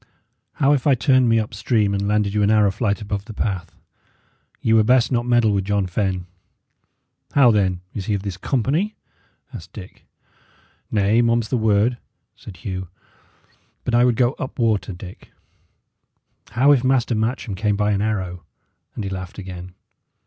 How 0.53 0.73
if 0.73 0.87
I 0.87 0.95
turned 0.95 1.29
me 1.29 1.37
up 1.37 1.53
stream 1.53 1.93
and 1.93 2.07
landed 2.07 2.33
you 2.33 2.41
an 2.41 2.49
arrow 2.49 2.71
flight 2.71 3.01
above 3.01 3.25
the 3.25 3.35
path? 3.35 3.75
Ye 4.59 4.73
were 4.73 4.83
best 4.83 5.11
not 5.11 5.27
meddle 5.27 5.51
with 5.51 5.65
John 5.65 5.85
Fenne." 5.85 6.25
"How, 7.33 7.51
then? 7.51 7.81
is 7.93 8.07
he 8.07 8.15
of 8.15 8.23
this 8.23 8.35
company?" 8.35 8.95
asked 9.53 9.73
Dick. 9.73 10.07
"Nay, 10.89 11.21
mum 11.21 11.41
is 11.41 11.49
the 11.49 11.55
word," 11.55 11.99
said 12.35 12.57
Hugh. 12.57 12.87
"But 13.83 13.93
I 13.93 14.03
would 14.03 14.15
go 14.15 14.31
up 14.39 14.57
water, 14.57 14.91
Dick. 14.91 15.33
How 16.49 16.71
if 16.71 16.83
Master 16.83 17.13
Matcham 17.13 17.53
came 17.55 17.75
by 17.75 17.91
an 17.91 18.01
arrow?" 18.01 18.43
and 18.95 19.03
he 19.03 19.09
laughed 19.11 19.37
again. 19.37 19.75